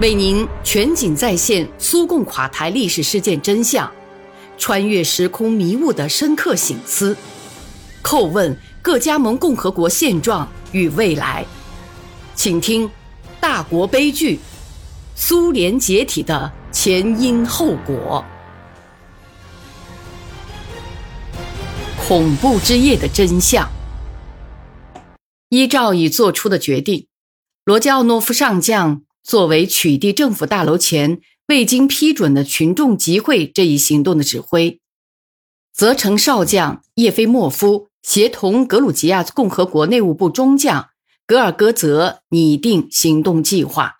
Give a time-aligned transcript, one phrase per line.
[0.00, 3.88] 为您全景再现苏共垮台历史事件真相，
[4.58, 7.16] 穿越时空迷雾的深刻醒思，
[8.02, 11.46] 叩问各加盟共和国现状与未来，
[12.34, 12.88] 请听
[13.40, 14.40] 《大国悲剧：
[15.14, 18.24] 苏联解体的前因后果》，
[22.08, 23.70] 恐怖之夜的真相。
[25.50, 27.06] 依照已做出的决定，
[27.64, 29.03] 罗加奥诺夫上将。
[29.24, 34.80] 作为取缔政府大楼前未经批准的群众集会这一行动的指挥，
[35.72, 40.90] 泽成少将叶菲莫夫协同格鲁吉亚共和国内务部中将
[41.26, 43.96] 格尔戈泽拟定行动计划，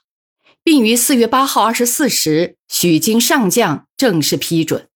[0.63, 4.89] 并于四月八号二十四时许经上将正式批准。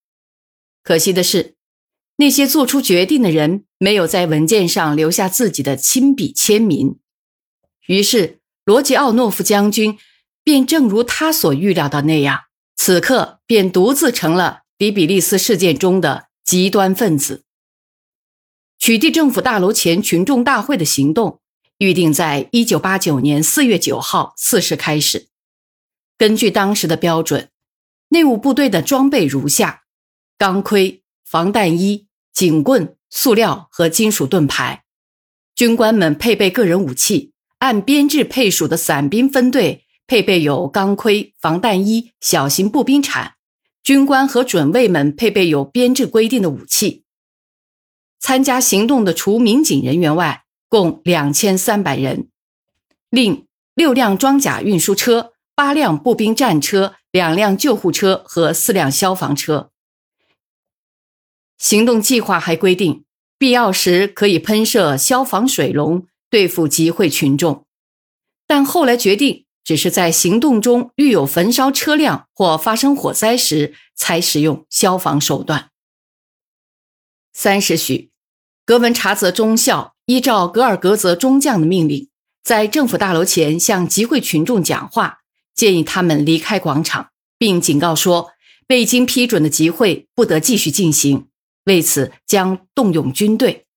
[0.83, 1.55] 可惜的是，
[2.17, 6.99] 那些做出决定的人没有在文件上留下自己的亲笔签名，
[7.87, 9.97] 于是罗杰奥诺夫将军。
[10.49, 12.45] 便正如他所预料的那样，
[12.75, 17.43] 此刻便独自成了迪比利斯事件中的极端分子。
[18.79, 21.39] 取缔政府大楼前群众大会的行动
[21.77, 25.27] 预定在一九八九年四月九号四时开始。
[26.17, 27.51] 根据当时的标准，
[28.07, 29.83] 内务部队的装备如下：
[30.39, 34.83] 钢盔、防弹衣、警棍、塑料和金属盾牌。
[35.53, 39.85] 军官们配备个人武器，按编制配属的伞兵分队。
[40.09, 43.35] 配备有钢盔、防弹衣、小型步兵铲，
[43.83, 47.03] 军官和准尉们配备有编制规定的武器。
[48.19, 52.27] 参加行动的除民警人员外，共两千三百人。
[53.11, 59.69] 另六辆装甲运输车、八辆步兵战车、两辆救护车和四辆消防车。
[61.59, 63.05] 行动计划还规定，
[63.37, 67.67] 必要时可以喷射消防水龙对付集会群众，
[68.47, 69.45] 但后来决定。
[69.69, 75.69] 只是在行动中遇有焚烧车辆或发生火灾时，才使用消防手段。
[77.33, 78.09] 三时许，
[78.65, 82.09] 格文查泽中校依照格尔格泽中将的命令，
[82.41, 85.19] 在政府大楼前向集会群众讲话，
[85.53, 88.31] 建议他们离开广场，并警告说，
[88.69, 91.27] 未经批准的集会不得继续进行，
[91.65, 93.67] 为此将动用军队。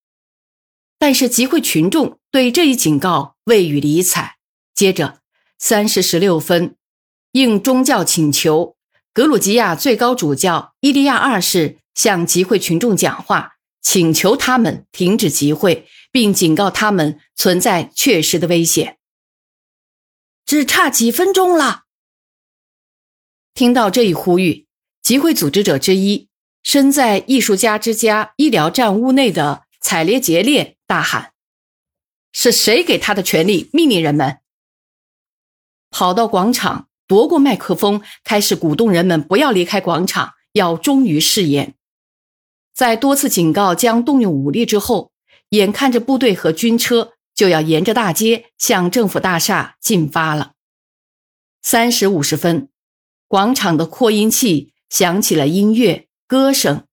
[0.99, 4.37] 但是集会群众对这一警告未予理睬，
[4.75, 5.19] 接着。
[5.65, 6.75] 三时十六分，
[7.31, 8.75] 应宗教请求，
[9.15, 18.99] 格鲁吉亚最高主教伊利亚二世向集会群众讲话，请求他们停止集会，并警告他们存在确实的危险。
[20.45, 21.85] 只差几分钟了。
[23.55, 24.67] 听到这一呼吁，
[25.01, 26.29] 集会组织者之一，
[26.65, 31.35] 身在艺术家之家医疗站屋内的采列杰列大喊
[32.35, 34.39] ：“是谁给他的权利命令人们？”
[35.93, 41.75] 跑到广场，夺过麦克风，开始鼓动人们不要离开广场，要忠于誓言。
[42.75, 45.13] 在多次警告将动用武力之后，
[45.51, 50.55] 眼看着部队和军车就要沿着大街向政府大厦进发了。
[51.61, 52.71] 三时五十分，
[53.29, 56.87] 广场的扩音器响起了音乐歌声，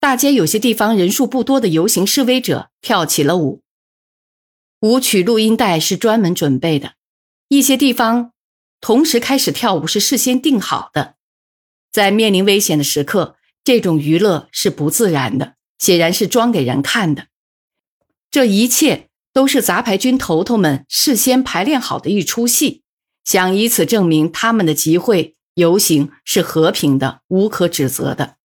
[0.00, 3.62] 大街有些地方人数不多的游行示威者跳起了舞。
[4.80, 6.95] 舞曲录音带是专门准备的。
[7.48, 8.32] 一些地方
[8.80, 11.14] 同时开始跳舞是事先定好的，
[11.92, 17.28] 在面临危险的时刻，这种娱乐是不自然的，显然是装给人看的。
[18.30, 22.82] 这一切都是杂牌军头头们事先排练好的一出戏，
[23.24, 28.36] 想以此证明他们的集会游行是和平的，无可指责的。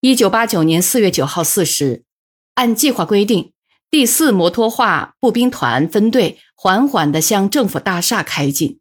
[0.00, 2.04] 一九八九年四月九号四时，
[2.54, 3.52] 按计划规定。
[3.90, 8.78] 第四摩托化步兵团分队缓缓地向政府大厦开进。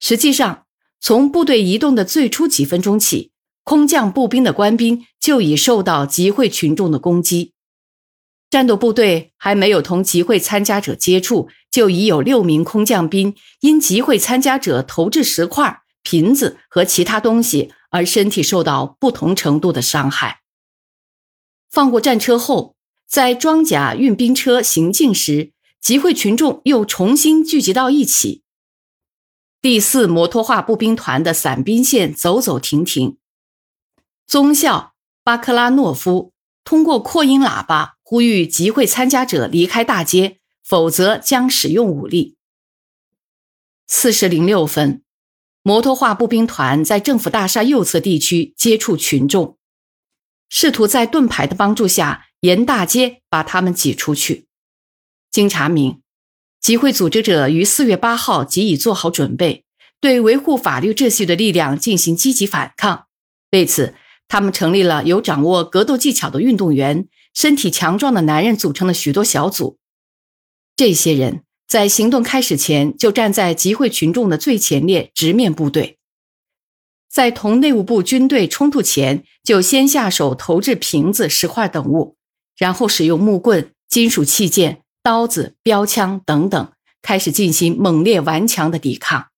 [0.00, 0.66] 实际上，
[1.00, 3.30] 从部队移动的最初几分钟起，
[3.62, 7.52] 空降步兵的官兵就已受到集会群众的攻击。
[8.50, 20.40] 战斗部队还没有同集会参加者接触，就已有六名空降兵因集会参加者投掷石块、瓶子和其他东西而身体受到不同程度的伤害。
[21.70, 22.74] 放过战车后。
[23.06, 28.42] 在装甲运兵车行进时，集会群众又重新聚集到一起。
[29.60, 33.18] 第四摩托化步兵团的伞兵线走走停停。
[34.26, 36.32] 宗校巴克拉诺夫
[36.64, 42.36] 通过扩音喇叭呼吁集会参加者离开大街，否则将使用武力。
[43.86, 45.02] 四时零六分，
[45.62, 49.58] 摩托化步兵团在政府大厦右侧地区接触群众，
[50.48, 52.28] 试图在盾牌的帮助下。
[52.42, 54.46] 沿大街把他们挤出去。
[55.30, 56.02] 经查明，
[56.60, 59.64] 集会组织者于四月八号即已做好准备，
[60.00, 63.06] 对维护法律秩序的力量进行积极反抗。
[63.52, 63.94] 为此，
[64.26, 69.78] 他们成立了由掌握格斗技巧的运动员、身体强壮的男人组成的许多小组。
[70.74, 75.98] 这些人在行动开始前就站在集会群众的最前列，直面部队。
[77.08, 82.16] 在同内务部军队冲突前，就先下手投掷瓶子、石块等物，
[82.62, 86.72] 然后使用木棍、金属器件、刀子、标枪等等，
[87.02, 89.30] 开始进行猛烈顽强的抵抗。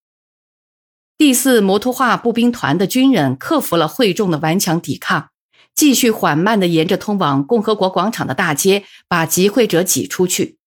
[1.16, 5.30] 第四摩托化步兵团的军人克服了会众的顽强抵抗，
[5.74, 10.58] 继续缓慢地沿着通往共和国广场的大街把集会者挤出去。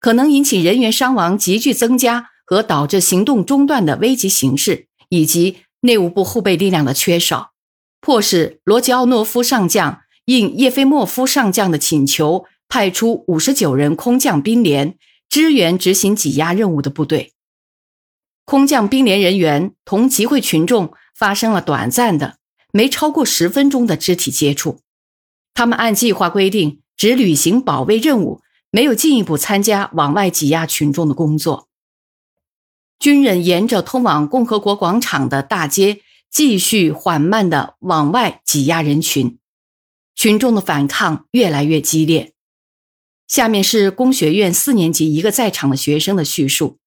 [0.00, 5.58] 可能引起人员伤亡急剧增加和导致行动中断的危急形势，以及。
[5.80, 7.52] 内务部后备力量的缺少，
[8.00, 17.32] 迫使罗吉奥诺夫上将应叶菲莫夫上将的请求，派出五十九人空降兵连支援执行挤压任务的部队。
[18.44, 22.38] 空降兵连人员同集会群众发生了短暂的、
[22.72, 24.80] 没超过十分钟的肢体接触。
[25.54, 31.68] 他们按计划规定只履行保卫任务，没有进一步参加往外挤压群众的工作。
[32.98, 36.00] 军人沿着通往共和国广场的大街，
[36.30, 39.38] 继续缓慢地往外挤压人群，
[40.16, 42.32] 群众的反抗越来越激烈。
[43.28, 46.78] 下面是工学院四年级一个在场的学生的叙述：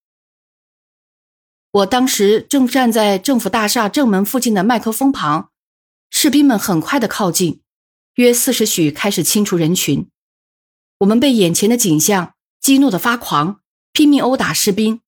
[1.70, 5.50] 我当时正站在政府大厦正门附近的麦克风旁，
[6.10, 7.60] 士兵们很快的靠近，
[8.14, 10.08] 约四时许开始清除人群。
[10.98, 13.60] 我们被眼前的景象激怒得发狂，
[13.92, 15.00] 拼命殴打士兵。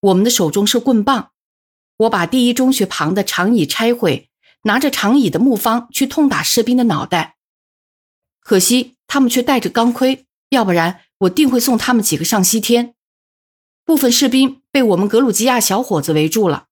[0.00, 1.32] 我们的手中是棍棒，
[1.96, 4.28] 我把第一中学旁的长椅拆毁，
[4.62, 7.35] 拿着长椅的木方去痛打士兵的脑袋。
[8.46, 12.94] 可惜他们却带着钢盔，要不然我定会送他们几个上西天。
[13.84, 16.66] 部分士兵被我们格鲁吉亚小伙子围住了，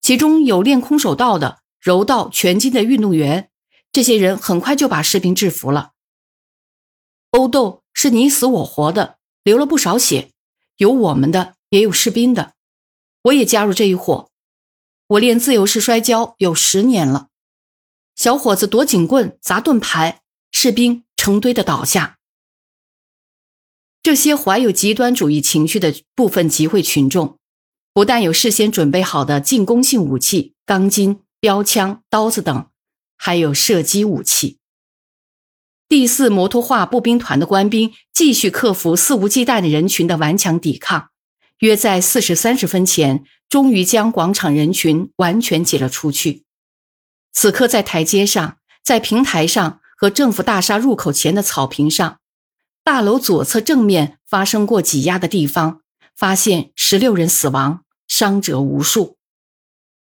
[0.00, 3.50] 其中有练空手道的、柔道、拳击的运动员。
[3.90, 5.94] 这些人很快就把士兵制服了。
[7.30, 10.30] 殴斗是你死我活的，流了不少血，
[10.76, 12.52] 有我们的，也有士兵的。
[13.22, 14.30] 我也加入这一伙。
[15.08, 17.30] 我练自由式摔跤有十年了。
[18.14, 20.22] 小伙子夺警棍砸盾牌，
[20.52, 22.18] 士兵成堆的倒下。
[24.00, 27.36] 这些怀有极端主义情绪的部分集会群众，
[27.92, 32.70] 不但有事先准备好的进攻性武器——钢筋、标枪、刀子等，
[33.16, 34.58] 还有射击武器。
[35.88, 41.10] 第四摩托化步兵团的官兵继续克服肆无忌惮的人群的顽强抵抗。
[41.58, 46.44] 约在四时三十分前，终于将广场人群完全挤了出去。
[47.32, 52.20] 此刻，在台阶上、在平台上和政府大厦入口前的草坪上，
[52.84, 55.80] 大楼左侧正面发生过挤压的地方，
[56.14, 59.16] 发现十六人死亡，伤者无数。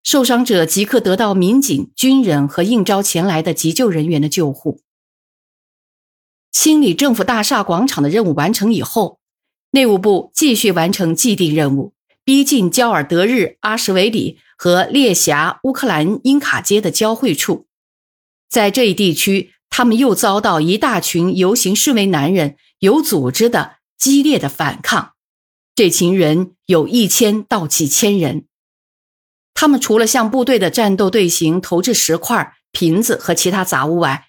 [0.04, 4.82] 受伤者即刻得到民警、军人和应召前来的急救人员的救护。
[6.52, 9.20] 清理政府大厦广场的任务完成以后。
[9.72, 11.94] 内务部继续完成既定任务，
[12.24, 17.68] 逼近焦尔德日阿什维里和列霞乌克兰英卡街的交汇处。
[18.48, 25.16] 在这一地区，他们又遭到一大群游行示威男人有组织的激烈的反抗。
[25.76, 28.46] 这群人有一千到几千人。
[29.54, 34.28] 他们除了向部队的战斗队形投掷石块、瓶子和其他杂物外，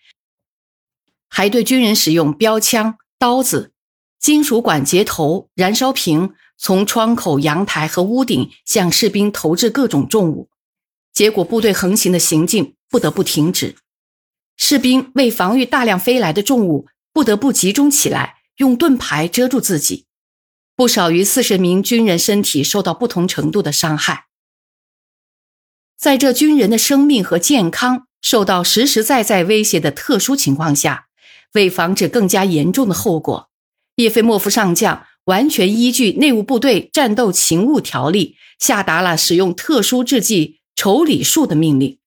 [1.28, 3.70] 还对军人使用标枪、刀子。
[4.18, 10.48] 金属管接头、燃烧瓶，从窗口、阳台和屋顶向士兵投掷各种重物，
[11.12, 13.76] 结果部队横行的行径不得不停止。
[14.56, 20.06] 士兵为防御大量飞来的重物，不得不集中起来，用盾牌遮住自己。
[20.74, 24.26] 不少于四十名军人身体受到不同程度的伤害。
[25.98, 31.06] 在这军人的生命和健康受到实实在在威胁的特殊情况下，
[31.54, 33.48] 为防止更加严重的后果。
[33.94, 41.98] 叶菲莫夫上将完全依据内务部队战斗勤务条例，下达了使用特殊制剂丑礼树的命令。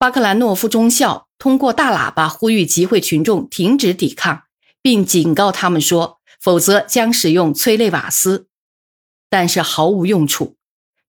[0.00, 4.44] 巴克兰诺夫中校通过大喇叭呼吁集会群众停止抵抗，
[4.80, 8.48] 并警告他们说，否则将使用催泪瓦斯，
[9.28, 10.56] 但是毫无用处。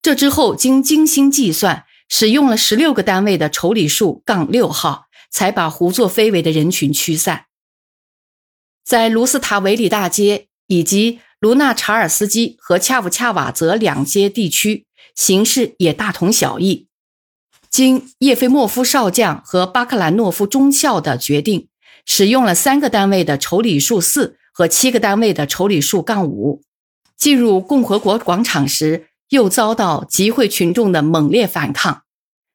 [0.02, 7.46] 这之后，经精心计算，使用了十六个单位的丑礼树杠六号，才把胡作非为的人群驱散。
[8.84, 14.84] 在卢斯塔维里大街以及卢纳查尔斯基和恰夫恰瓦泽两街地区，
[15.14, 16.88] 形势也大同小异。
[17.72, 21.68] 经叶菲莫夫少将和巴克兰诺夫中校的决定，
[22.04, 26.60] 使用了三个单位的丑礼数四和七个单位的丑礼数杠五。
[27.16, 32.02] 进入共和国广场时，又遭到集会群众的猛烈反抗。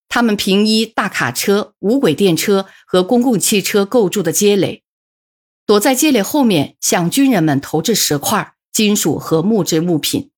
[0.08, 4.84] 他们平依大卡车、无轨电车和公共汽车构筑的街垒，
[5.66, 10.30] 躲在街垒后面，向军人们投掷石块、金属和木质物品。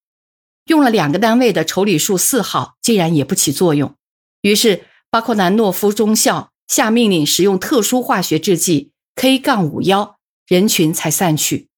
[0.68, 3.94] 用了两个单位的丑礼数四号竟然也不起作用，
[4.42, 10.18] 于是巴克南诺夫中校下命令使用特殊化学制剂 K- 杠五幺，
[10.48, 11.69] 人群才散去。